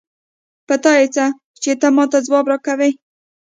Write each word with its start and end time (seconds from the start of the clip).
په 0.67 0.75
تا 0.83 0.93
يې 0.99 1.07
څه؛ 1.15 1.25
چې 1.61 1.71
ته 1.79 1.87
ما 1.95 2.05
ته 2.11 2.17
ځواب 2.27 2.45
راکوې. 2.51 2.91